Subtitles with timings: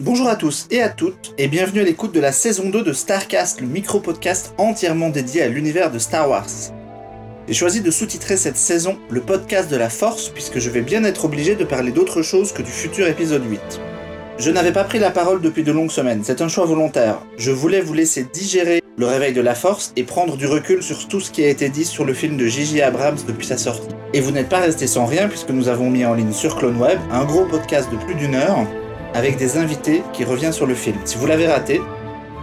[0.00, 2.92] Bonjour à tous et à toutes, et bienvenue à l'écoute de la saison 2 de
[2.92, 6.46] Starcast, le micro-podcast entièrement dédié à l'univers de Star Wars.
[7.48, 11.02] J'ai choisi de sous-titrer cette saison le podcast de la Force, puisque je vais bien
[11.02, 13.60] être obligé de parler d'autre chose que du futur épisode 8.
[14.38, 17.18] Je n'avais pas pris la parole depuis de longues semaines, c'est un choix volontaire.
[17.36, 21.08] Je voulais vous laisser digérer le réveil de la Force et prendre du recul sur
[21.08, 22.82] tout ce qui a été dit sur le film de J.J.
[22.82, 23.88] Abrams depuis sa sortie.
[24.14, 27.00] Et vous n'êtes pas resté sans rien puisque nous avons mis en ligne sur CloneWeb
[27.10, 28.64] un gros podcast de plus d'une heure
[29.14, 30.96] avec des invités qui revient sur le film.
[31.04, 31.80] Si vous l'avez raté,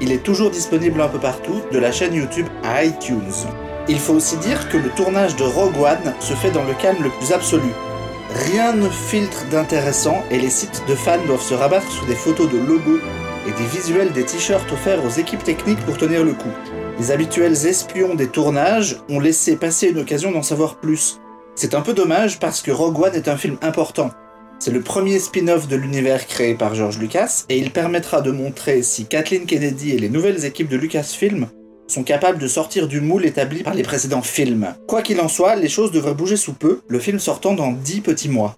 [0.02, 3.48] il est toujours disponible un peu partout, de la chaîne YouTube à iTunes.
[3.88, 7.04] Il faut aussi dire que le tournage de Rogue One se fait dans le calme
[7.04, 7.70] le plus absolu.
[8.52, 12.52] Rien ne filtre d'intéressant et les sites de fans doivent se rabattre sous des photos
[12.52, 13.00] de logos
[13.48, 16.52] et des visuels des t-shirts offerts aux équipes techniques pour tenir le coup.
[17.00, 21.22] Les habituels espions des tournages ont laissé passer une occasion d'en savoir plus.
[21.54, 24.10] C'est un peu dommage parce que Rogue One est un film important,
[24.60, 28.82] c'est le premier spin-off de l'univers créé par George Lucas et il permettra de montrer
[28.82, 31.48] si Kathleen Kennedy et les nouvelles équipes de Lucasfilm
[31.88, 34.74] sont capables de sortir du moule établi par les précédents films.
[34.88, 38.02] Quoi qu'il en soit, les choses devraient bouger sous peu, le film sortant dans 10
[38.02, 38.56] petits mois.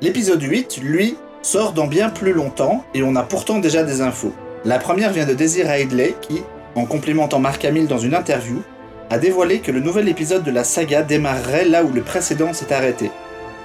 [0.00, 4.32] L'épisode 8, lui, sort dans bien plus longtemps et on a pourtant déjà des infos.
[4.64, 6.42] La première vient de Daisy Ridley qui,
[6.74, 8.62] en complimentant Mark Hamill dans une interview,
[9.10, 12.72] a dévoilé que le nouvel épisode de la saga démarrerait là où le précédent s'est
[12.72, 13.10] arrêté.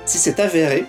[0.05, 0.85] Si c'est avéré,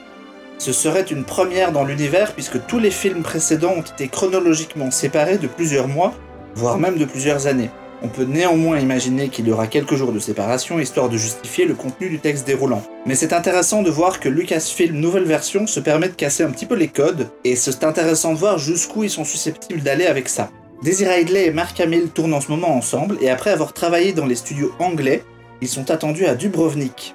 [0.59, 5.39] ce serait une première dans l'univers puisque tous les films précédents ont été chronologiquement séparés
[5.39, 6.15] de plusieurs mois,
[6.55, 7.71] voire même de plusieurs années.
[8.03, 11.75] On peut néanmoins imaginer qu'il y aura quelques jours de séparation histoire de justifier le
[11.75, 12.83] contenu du texte déroulant.
[13.07, 16.67] Mais c'est intéressant de voir que Lucasfilm Nouvelle Version se permet de casser un petit
[16.67, 20.51] peu les codes, et c'est intéressant de voir jusqu'où ils sont susceptibles d'aller avec ça.
[20.83, 24.27] Daisy Ridley et Mark Hamill tournent en ce moment ensemble et après avoir travaillé dans
[24.27, 25.25] les studios anglais,
[25.63, 27.15] ils sont attendus à Dubrovnik.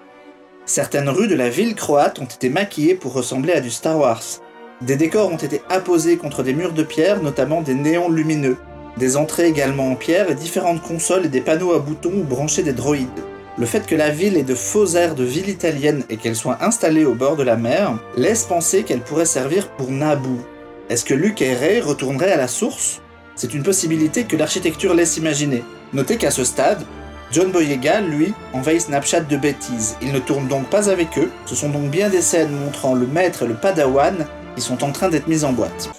[0.65, 4.23] Certaines rues de la ville croate ont été maquillées pour ressembler à du Star Wars.
[4.81, 8.57] Des décors ont été apposés contre des murs de pierre, notamment des néons lumineux,
[8.97, 12.63] des entrées également en pierre et différentes consoles et des panneaux à boutons où brancher
[12.63, 13.07] des droïdes.
[13.59, 16.63] Le fait que la ville ait de faux airs de ville italienne et qu'elle soit
[16.63, 20.39] installée au bord de la mer laisse penser qu'elle pourrait servir pour Naboo.
[20.89, 23.01] Est-ce que Luke et Rey retourneraient à la source?
[23.41, 25.63] C'est une possibilité que l'architecture laisse imaginer.
[25.93, 26.85] Notez qu'à ce stade,
[27.31, 29.95] John Boyega, lui, envahit Snapchat de bêtises.
[29.99, 33.07] Il ne tourne donc pas avec eux, ce sont donc bien des scènes montrant le
[33.07, 35.89] maître et le padawan qui sont en train d'être mis en boîte.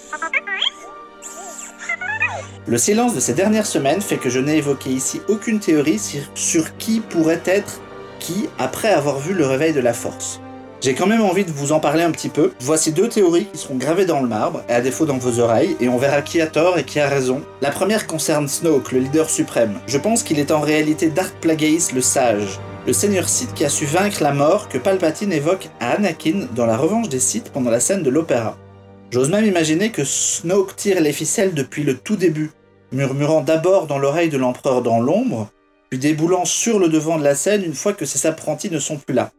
[2.69, 6.01] Le silence de ces dernières semaines fait que je n'ai évoqué ici aucune théorie
[6.37, 7.81] sur qui pourrait être
[8.21, 10.41] qui après avoir vu le réveil de la force.
[10.83, 12.51] J'ai quand même envie de vous en parler un petit peu.
[12.59, 15.77] Voici deux théories qui seront gravées dans le marbre, et à défaut dans vos oreilles,
[15.79, 17.41] et on verra qui a tort et qui a raison.
[17.61, 19.79] La première concerne Snoke, le leader suprême.
[19.87, 23.69] Je pense qu'il est en réalité Darth Plagueis le sage, le seigneur Sith qui a
[23.69, 27.71] su vaincre la mort que Palpatine évoque à Anakin dans la revanche des Sith pendant
[27.71, 28.59] la scène de l'opéra.
[29.13, 32.51] J'ose même imaginer que Snoke tire les ficelles depuis le tout début,
[32.91, 35.49] murmurant d'abord dans l'oreille de l'empereur dans l'ombre,
[35.91, 38.97] puis déboulant sur le devant de la scène une fois que ses apprentis ne sont
[38.97, 39.31] plus là.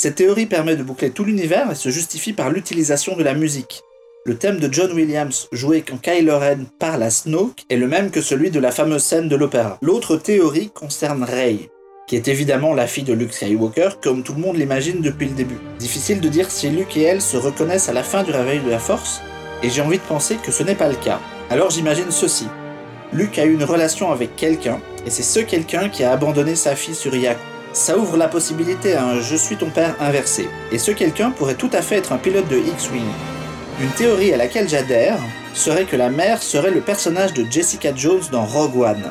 [0.00, 3.82] Cette théorie permet de boucler tout l'univers et se justifie par l'utilisation de la musique.
[4.24, 8.10] Le thème de John Williams, joué quand Kylo Ren parle à Snoke, est le même
[8.10, 9.76] que celui de la fameuse scène de l'opéra.
[9.82, 11.68] L'autre théorie concerne Rey,
[12.08, 15.34] qui est évidemment la fille de Luke Skywalker, comme tout le monde l'imagine depuis le
[15.34, 15.58] début.
[15.78, 18.70] Difficile de dire si Luke et elle se reconnaissent à la fin du réveil de
[18.70, 19.20] la Force,
[19.62, 21.20] et j'ai envie de penser que ce n'est pas le cas.
[21.50, 22.46] Alors j'imagine ceci.
[23.12, 26.74] Luke a eu une relation avec quelqu'un, et c'est ce quelqu'un qui a abandonné sa
[26.74, 27.38] fille sur Yaku
[27.72, 30.48] ça ouvre la possibilité à un je suis ton père inversé.
[30.72, 33.04] Et ce quelqu'un pourrait tout à fait être un pilote de X-Wing.
[33.80, 35.18] Une théorie à laquelle j'adhère
[35.54, 39.10] serait que la mère serait le personnage de Jessica Jones dans Rogue One.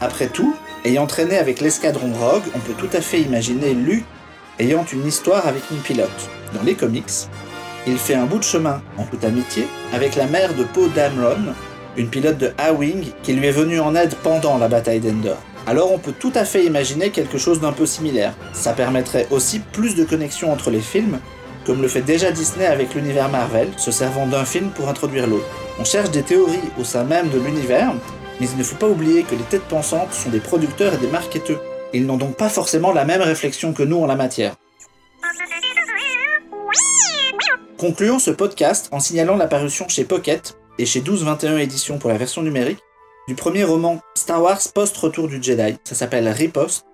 [0.00, 4.04] Après tout, ayant traîné avec l'escadron Rogue, on peut tout à fait imaginer Luke
[4.58, 6.30] ayant une histoire avec une pilote.
[6.54, 7.28] Dans les comics,
[7.86, 11.54] il fait un bout de chemin, en toute amitié, avec la mère de Poe Dameron,
[11.96, 15.92] une pilote de A-Wing qui lui est venue en aide pendant la bataille d'Endor alors
[15.92, 18.34] on peut tout à fait imaginer quelque chose d'un peu similaire.
[18.52, 21.18] Ça permettrait aussi plus de connexions entre les films,
[21.64, 25.46] comme le fait déjà Disney avec l'univers Marvel, se servant d'un film pour introduire l'autre.
[25.78, 27.92] On cherche des théories au sein même de l'univers,
[28.40, 31.08] mais il ne faut pas oublier que les têtes pensantes sont des producteurs et des
[31.08, 31.62] marketeurs.
[31.92, 34.54] Ils n'ont donc pas forcément la même réflexion que nous en la matière.
[37.78, 42.42] Concluons ce podcast en signalant l'apparition chez Pocket et chez 1221 éditions pour la version
[42.42, 42.78] numérique
[43.28, 45.76] du premier roman Star Wars post-retour du Jedi.
[45.84, 46.86] Ça s'appelle Riposte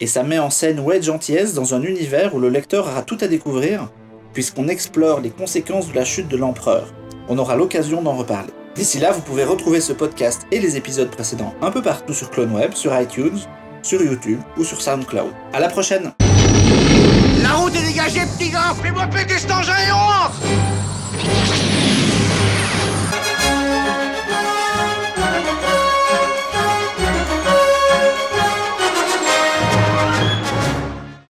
[0.00, 3.18] et ça met en scène Wedge Antilles dans un univers où le lecteur aura tout
[3.20, 3.88] à découvrir
[4.32, 6.92] puisqu'on explore les conséquences de la chute de l'empereur.
[7.28, 8.52] On aura l'occasion d'en reparler.
[8.74, 12.30] D'ici là, vous pouvez retrouver ce podcast et les épisodes précédents un peu partout sur
[12.30, 13.38] CloneWeb, sur iTunes,
[13.82, 15.32] sur YouTube ou sur SoundCloud.
[15.52, 16.12] À la prochaine
[17.42, 20.74] La route est dégagée, petit gars Fais-moi péter cet engin et on
[21.24, 21.73] Bye.